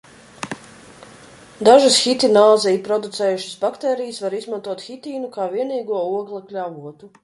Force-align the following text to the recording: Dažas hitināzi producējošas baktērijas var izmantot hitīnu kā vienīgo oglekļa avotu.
Dažas 1.69 1.99
hitināzi 2.07 2.73
producējošas 2.89 3.61
baktērijas 3.67 4.21
var 4.27 4.39
izmantot 4.43 4.85
hitīnu 4.91 5.35
kā 5.41 5.51
vienīgo 5.57 6.05
oglekļa 6.21 6.71
avotu. 6.71 7.17